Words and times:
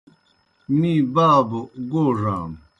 می 0.79 0.93
بابوْ 1.13 1.61
گوڙانو۔ 1.91 2.57